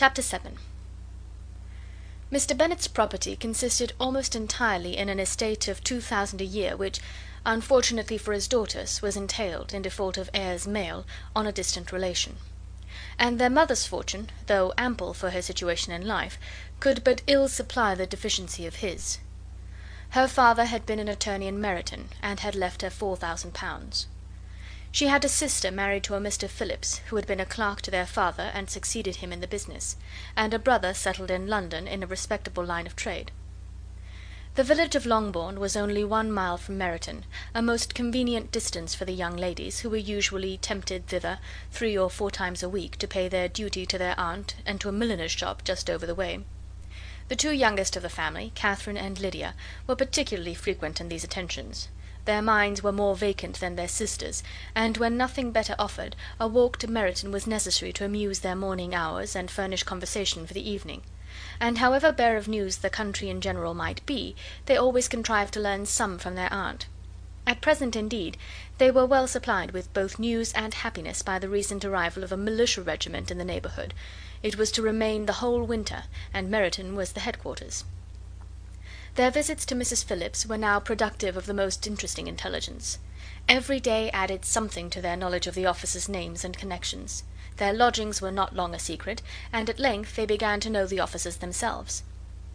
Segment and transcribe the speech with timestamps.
[0.00, 0.54] Chapter VII
[2.30, 2.56] Mr.
[2.56, 7.00] Bennet's property consisted almost entirely in an estate of two thousand a year, which,
[7.44, 12.36] unfortunately for his daughters, was entailed, in default of heirs male, on a distant relation;
[13.18, 16.38] and their mother's fortune, though ample for her situation in life,
[16.78, 19.18] could but ill supply the deficiency of his.
[20.10, 24.06] Her father had been an attorney in Meryton, and had left her four thousand pounds.
[24.90, 26.48] She had a sister married to a Mr.
[26.48, 29.96] Phillips, who had been a clerk to their father, and succeeded him in the business;
[30.34, 33.30] and a brother settled in London, in a respectable line of trade.
[34.54, 39.04] The village of Longbourn was only one mile from Meryton, a most convenient distance for
[39.04, 41.38] the young ladies, who were usually tempted thither,
[41.70, 44.88] three or four times a week, to pay their duty to their aunt, and to
[44.88, 46.40] a milliner's shop just over the way.
[47.28, 49.54] The two youngest of the family, Catherine and Lydia,
[49.86, 51.88] were particularly frequent in these attentions.
[52.28, 54.42] Their minds were more vacant than their sisters',
[54.74, 58.94] and when nothing better offered, a walk to Meryton was necessary to amuse their morning
[58.94, 61.00] hours and furnish conversation for the evening;
[61.58, 64.36] and however bare of news the country in general might be,
[64.66, 66.84] they always contrived to learn some from their aunt.
[67.46, 68.36] At present, indeed,
[68.76, 72.36] they were well supplied with both news and happiness by the recent arrival of a
[72.36, 73.94] militia regiment in the neighbourhood.
[74.42, 76.02] It was to remain the whole winter,
[76.34, 77.84] and Meryton was the headquarters.
[79.18, 80.04] Their visits to Mrs.
[80.04, 83.00] Phillips were now productive of the most interesting intelligence.
[83.48, 87.24] Every day added something to their knowledge of the officers' names and connections.
[87.56, 89.20] Their lodgings were not long a secret,
[89.52, 92.04] and at length they began to know the officers themselves.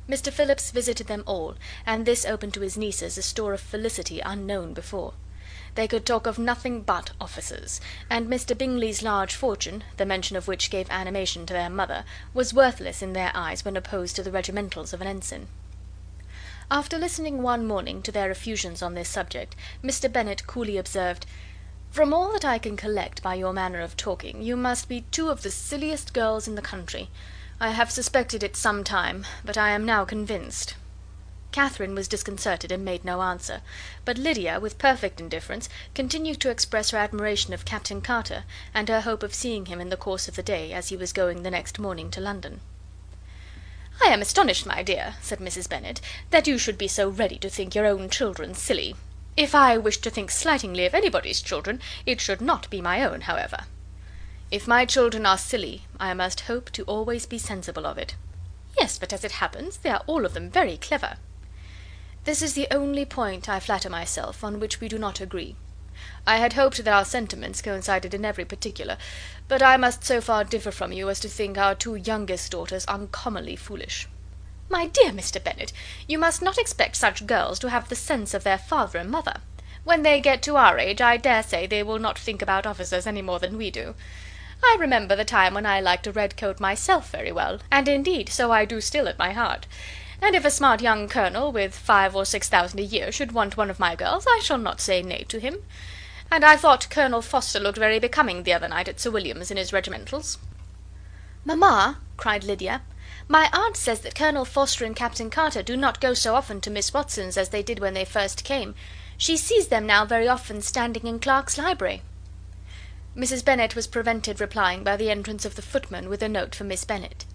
[0.08, 0.32] Mr.
[0.32, 4.74] Phillips visited them all, and this opened to his nieces a store of felicity unknown
[4.74, 5.16] before.
[5.76, 8.58] They could talk of nothing but officers; and Mr.
[8.58, 13.12] Bingley's large fortune, the mention of which gave animation to their mother, was worthless in
[13.12, 15.50] their eyes when opposed to the regimentals of an ensign.
[16.76, 20.12] After listening one morning to their effusions on this subject, Mr.
[20.12, 21.28] Bennet coolly observed:
[21.92, 25.30] "From all that I can collect by your manner of talking, you must be two
[25.30, 27.12] of the silliest girls in the country.
[27.60, 30.74] I have suspected it some time, but I am now convinced."
[31.52, 33.62] Catherine was disconcerted, and made no answer;
[34.04, 39.02] but Lydia, with perfect indifference, continued to express her admiration of Captain Carter, and her
[39.02, 41.52] hope of seeing him in the course of the day, as he was going the
[41.52, 42.62] next morning to London.
[44.02, 45.70] "I am astonished, my dear," said Mrs.
[45.70, 48.96] Bennet, "that you should be so ready to think your own children silly.
[49.38, 53.22] If I wished to think slightingly of anybody's children, it should not be my own,
[53.22, 53.66] however."
[54.50, 58.16] "If my children are silly, I must hope to always be sensible of it."
[58.80, 61.18] "Yes, but as it happens, they are all of them very clever.
[62.24, 65.56] This is the only point, I flatter myself, on which we do not agree.
[66.26, 68.98] I had hoped that our sentiments coincided in every particular,
[69.48, 72.86] but I must so far differ from you as to think our two youngest daughters
[72.86, 74.08] uncommonly foolish."
[74.70, 75.44] "My dear Mr.
[75.44, 75.72] Bennet,
[76.08, 79.42] you must not expect such girls to have the sense of their father and mother.
[79.84, 83.06] When they get to our age, I dare say they will not think about officers
[83.06, 83.94] any more than we do.
[84.64, 88.30] I remember the time when I liked a red coat myself very well, and indeed
[88.30, 89.68] so I do still at my heart
[90.24, 93.58] and if a smart young colonel, with five or six thousand a year, should want
[93.58, 95.58] one of my girls, I shall not say nay to him.
[96.32, 99.58] And I thought Colonel Forster looked very becoming the other night at Sir William's in
[99.58, 100.38] his regimentals."
[101.44, 102.84] "Mamma," cried Lydia,
[103.28, 106.72] "my aunt says that Colonel Forster and Captain Carter do not go so often to
[106.72, 108.76] Miss Watson's as they did when they first came.
[109.18, 112.02] She sees them now very often standing in Clarke's library."
[113.16, 113.44] Mrs.
[113.44, 116.86] Bennet was prevented replying by the entrance of the footman with a note for Miss
[116.86, 117.26] Bennet.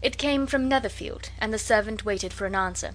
[0.00, 2.94] It came from Netherfield, and the servant waited for an answer.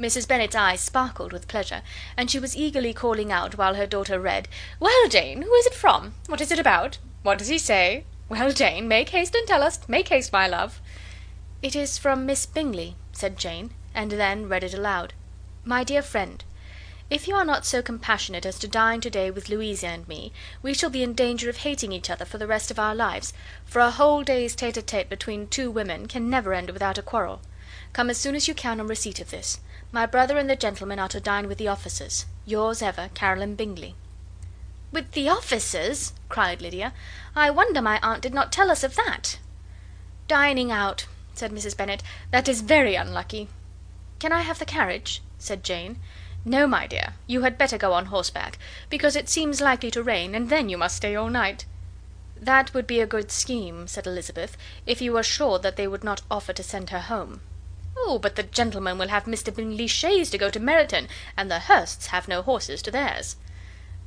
[0.00, 0.26] Mrs.
[0.26, 1.82] Bennet's eyes sparkled with pleasure,
[2.16, 4.48] and she was eagerly calling out, while her daughter read,
[4.80, 6.14] "Well, Jane, who is it from?
[6.26, 6.98] What is it about?
[7.22, 8.02] What does he say?
[8.28, 10.80] Well, Jane, make haste and tell us; make haste, my love."
[11.62, 15.12] "It is from Miss Bingley," said Jane, and then read it aloud.
[15.64, 16.42] "My dear friend.
[17.14, 20.32] If you are not so compassionate as to dine to day with Louisa and me,
[20.62, 23.32] we shall be in danger of hating each other for the rest of our lives,
[23.64, 27.02] for a whole day's tete a tete between two women can never end without a
[27.02, 27.40] quarrel.
[27.92, 29.60] Come as soon as you can on receipt of this.
[29.92, 32.26] My brother and the gentlemen are to dine with the officers.
[32.46, 33.94] Yours ever, Caroline Bingley.
[34.90, 36.14] With the officers!
[36.28, 36.92] cried Lydia.
[37.36, 39.38] I wonder my aunt did not tell us of that.
[40.26, 41.76] Dining out, said Mrs.
[41.76, 42.02] Bennet;
[42.32, 43.46] that is very unlucky.
[44.18, 45.22] Can I have the carriage?
[45.38, 46.00] said Jane.
[46.46, 48.58] No, my dear, you had better go on horseback,
[48.90, 51.64] because it seems likely to rain, and then you must stay all night."
[52.36, 56.04] "That would be a good scheme," said Elizabeth, "if you were sure that they would
[56.04, 57.40] not offer to send her home."
[57.96, 59.56] "Oh, but the gentlemen will have Mr.
[59.56, 63.36] Bingley's chaise to go to Meryton, and the Hursts have no horses to theirs."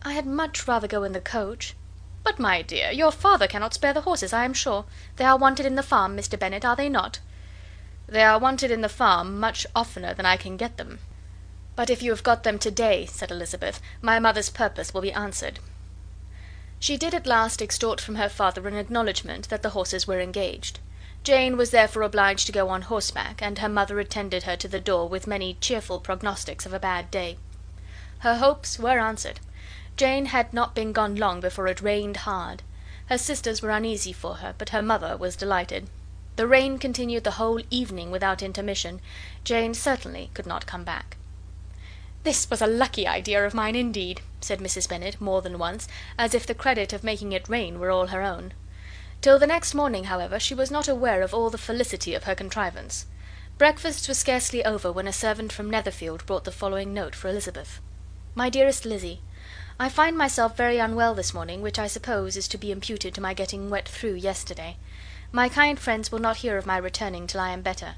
[0.04, 1.74] "I had much rather go in the coach."
[2.22, 4.86] "But, my dear, your father cannot spare the horses, I am sure.
[5.16, 6.38] They are wanted in the farm, Mr.
[6.38, 7.18] Bennet, are they not?"
[8.06, 11.00] "They are wanted in the farm much oftener than I can get them."
[11.78, 15.14] "But if you have got them to day," said Elizabeth, "my mother's purpose will be
[15.14, 15.60] answered."
[16.80, 20.80] She did at last extort from her father an acknowledgment that the horses were engaged.
[21.24, 24.80] Jane was therefore obliged to go on horseback, and her mother attended her to the
[24.80, 27.38] door with many cheerful prognostics of a bad day.
[28.22, 29.40] Her hopes were answered.
[29.98, 32.64] Jane had not been gone long before it rained hard.
[33.06, 35.88] Her sisters were uneasy for her, but her mother was delighted.
[36.38, 39.00] The rain continued the whole evening without intermission.
[39.44, 41.18] Jane certainly could not come back.
[42.28, 44.90] "This was a lucky idea of mine, indeed," said Mrs.
[44.90, 45.88] Bennet, more than once,
[46.20, 48.54] as if the credit of making it rain were all her own.
[49.22, 52.36] Till the next morning, however, she was not aware of all the felicity of her
[52.36, 53.06] contrivance.
[53.58, 57.80] Breakfast was scarcely over when a servant from Netherfield brought the following note for Elizabeth:
[58.36, 59.22] My dearest Lizzy,
[59.80, 63.22] I find myself very unwell this morning, which I suppose is to be imputed to
[63.22, 64.76] my getting wet through yesterday.
[65.32, 67.96] My kind friends will not hear of my returning till I am better.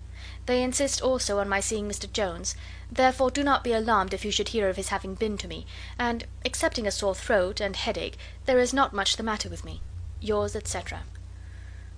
[0.47, 2.11] They insist also on my seeing Mr.
[2.11, 2.53] Jones,
[2.91, 5.65] therefore do not be alarmed if you should hear of his having been to me,
[5.97, 9.81] and, excepting a sore throat and headache, there is not much the matter with me.
[10.19, 11.03] Yours, etc.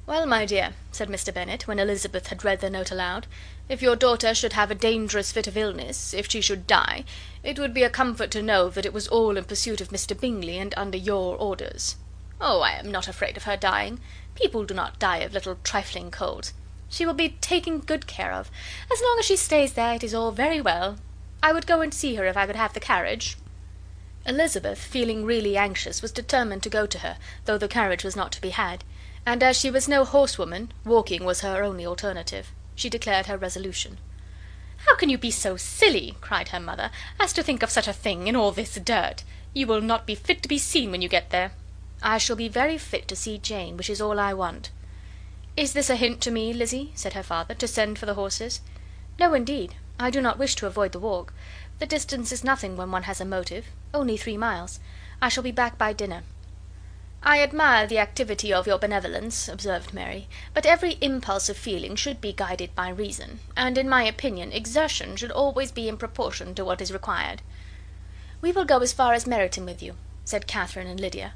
[0.06, 1.34] "Well, my dear," said Mr.
[1.34, 3.26] Bennet, when Elizabeth had read the note aloud,
[3.70, 7.06] "if your daughter should have a dangerous fit of illness, if she should die,
[7.44, 10.20] it would be a comfort to know that it was all in pursuit of Mr.
[10.20, 11.96] Bingley, and under your orders.
[12.40, 14.00] Oh, I am not afraid of her dying.
[14.36, 16.54] People do not die of little trifling colds.
[16.94, 18.52] She will be taken good care of.
[18.92, 20.98] As long as she stays there, it is all very well.
[21.42, 23.38] I would go and see her if I could have the carriage."
[24.26, 27.16] Elizabeth, feeling really anxious, was determined to go to her,
[27.46, 28.84] though the carriage was not to be had;
[29.26, 32.52] and as she was no horsewoman, walking was her only alternative.
[32.76, 33.98] She declared her resolution.
[34.86, 37.94] "How can you be so silly," cried her mother, "as to think of such a
[37.94, 39.24] thing, in all this dirt?
[39.54, 41.54] You will not be fit to be seen when you get there."
[42.04, 44.72] "I shall be very fit to see Jane, which is all I want."
[45.58, 48.62] "Is this a hint to me, Lizzy," said her father, "to send for the horses?"
[49.20, 49.76] "No, indeed.
[50.00, 51.34] I do not wish to avoid the walk.
[51.80, 53.66] The distance is nothing when one has a motive.
[53.94, 54.80] Only three miles.
[55.22, 56.24] I shall be back by dinner."
[57.22, 62.22] "I admire the activity of your benevolence," observed Mary, "but every impulse of feeling should
[62.22, 66.64] be guided by reason; and, in my opinion, exertion should always be in proportion to
[66.64, 67.42] what is required."
[68.40, 71.34] "We will go as far as Meryton with you," said Catherine and Lydia.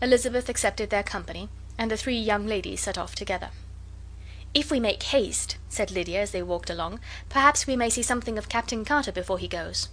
[0.00, 1.48] Elizabeth accepted their company,
[1.80, 3.48] and the three young ladies set off together.
[4.52, 7.00] "If we make haste," said Lydia, as they walked along,
[7.30, 9.88] "perhaps we may see something of Captain Carter before he goes."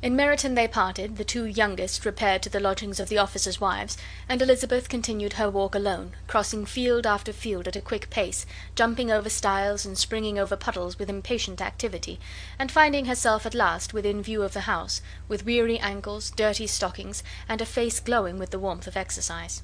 [0.00, 3.98] In Meryton they parted, the two youngest repaired to the lodgings of the officers' wives,
[4.28, 8.46] and Elizabeth continued her walk alone, crossing field after field at a quick pace,
[8.76, 12.20] jumping over stiles and springing over puddles with impatient activity,
[12.56, 17.24] and finding herself at last within view of the house, with weary ankles, dirty stockings,
[17.48, 19.62] and a face glowing with the warmth of exercise.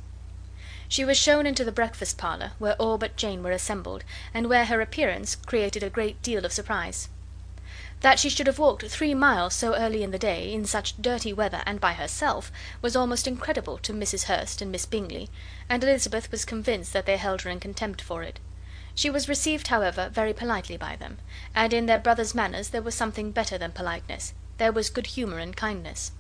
[0.95, 4.67] She was shown into the breakfast parlour, where all but Jane were assembled, and where
[4.67, 7.09] her appearance created a great deal of surprise.
[8.03, 11.33] That she should have walked three miles so early in the day, in such dirty
[11.33, 14.27] weather, and by herself, was almost incredible to Mrs.
[14.27, 15.31] Hurst and Miss Bingley,
[15.69, 18.39] and Elizabeth was convinced that they held her in contempt for it.
[18.95, 21.19] She was received, however, very politely by them,
[21.57, 25.41] and in their brother's manners there was something better than politeness, there was good humour
[25.41, 26.13] and kindness.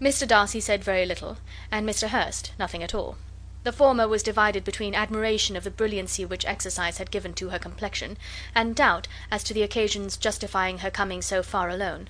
[0.00, 0.26] Mr.
[0.26, 1.36] Darcy said very little,
[1.70, 2.08] and Mr.
[2.08, 3.18] Hurst nothing at all.
[3.66, 7.58] The former was divided between admiration of the brilliancy which exercise had given to her
[7.58, 8.16] complexion,
[8.54, 12.08] and doubt as to the occasion's justifying her coming so far alone.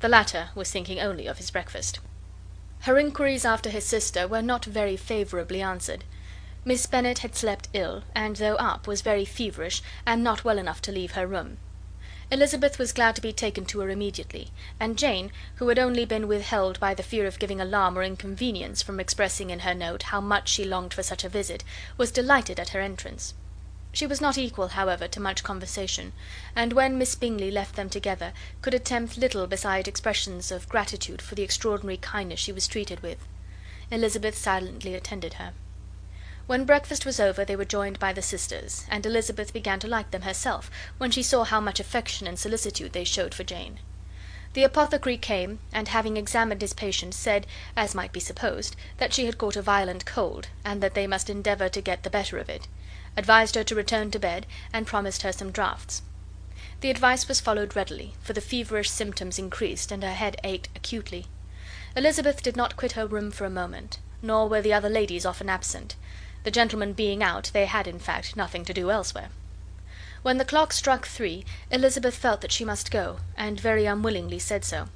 [0.00, 2.00] The latter was thinking only of his breakfast.
[2.80, 6.04] Her inquiries after his sister were not very favourably answered.
[6.66, 10.82] Miss Bennet had slept ill, and though up, was very feverish, and not well enough
[10.82, 11.56] to leave her room.
[12.32, 16.28] Elizabeth was glad to be taken to her immediately, and Jane, who had only been
[16.28, 20.20] withheld by the fear of giving alarm or inconvenience from expressing in her note how
[20.20, 21.64] much she longed for such a visit,
[21.96, 23.34] was delighted at her entrance.
[23.92, 26.12] She was not equal, however, to much conversation,
[26.54, 28.32] and when Miss Bingley left them together,
[28.62, 33.18] could attempt little beside expressions of gratitude for the extraordinary kindness she was treated with.
[33.90, 35.52] Elizabeth silently attended her.
[36.50, 40.10] When breakfast was over they were joined by the sisters, and Elizabeth began to like
[40.10, 43.78] them herself, when she saw how much affection and solicitude they showed for Jane.
[44.54, 49.26] The apothecary came, and having examined his patient, said, as might be supposed, that she
[49.26, 52.48] had caught a violent cold, and that they must endeavour to get the better of
[52.48, 52.66] it;
[53.16, 56.02] advised her to return to bed, and promised her some draughts.
[56.80, 61.26] The advice was followed readily, for the feverish symptoms increased, and her head ached acutely.
[61.94, 65.48] Elizabeth did not quit her room for a moment, nor were the other ladies often
[65.48, 65.94] absent.
[66.42, 69.28] The gentlemen being out, they had, in fact, nothing to do elsewhere.
[70.22, 74.64] When the clock struck three, Elizabeth felt that she must go, and very unwillingly said
[74.64, 74.88] so.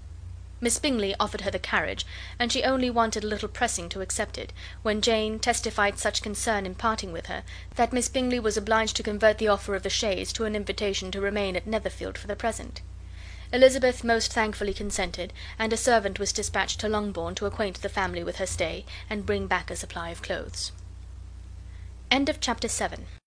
[0.61, 2.07] Miss Bingley offered her the carriage,
[2.39, 6.65] and she only wanted a little pressing to accept it, when Jane testified such concern
[6.65, 7.43] in parting with her,
[7.75, 11.11] that Miss Bingley was obliged to convert the offer of the chaise to an invitation
[11.11, 12.81] to remain at Netherfield for the present.
[13.53, 18.25] Elizabeth most thankfully consented, and a servant was dispatched to Longbourn to acquaint the family
[18.25, 20.73] with her stay, and bring back a supply of clothes.
[22.15, 23.24] End of Chapter 7